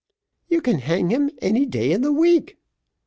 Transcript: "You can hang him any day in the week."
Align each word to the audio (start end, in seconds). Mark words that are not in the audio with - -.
"You 0.49 0.61
can 0.61 0.79
hang 0.79 1.11
him 1.11 1.29
any 1.43 1.63
day 1.67 1.91
in 1.91 2.01
the 2.01 2.11
week." 2.11 2.57